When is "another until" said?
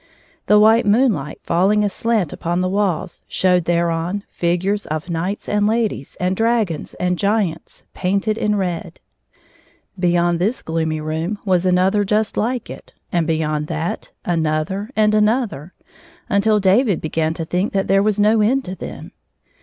15.13-16.59